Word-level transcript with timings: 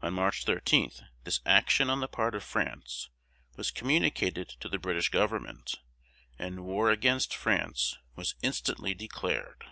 On 0.00 0.14
March 0.14 0.44
13 0.44 0.92
this 1.24 1.40
action 1.44 1.90
on 1.90 1.98
the 1.98 2.06
part 2.06 2.36
of 2.36 2.44
France 2.44 3.08
was 3.56 3.72
communicated 3.72 4.48
to 4.60 4.68
the 4.68 4.78
British 4.78 5.08
government, 5.08 5.80
and 6.38 6.64
war 6.64 6.92
against 6.92 7.34
France 7.34 7.96
was 8.14 8.36
instantly 8.42 8.94
declared. 8.94 9.64